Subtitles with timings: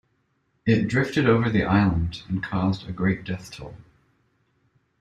[0.65, 3.75] It drifted over the island, and caused a "Great death toll".